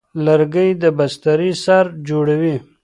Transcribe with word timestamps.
لرګی 0.25 0.69
د 0.81 0.83
بسترې 0.97 1.51
سر 1.63 1.85
جوړوي. 2.07 2.55